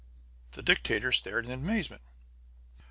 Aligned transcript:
The 0.53 0.63
dictator 0.63 1.11
stared 1.11 1.45
in 1.45 1.51
amazement. 1.51 2.01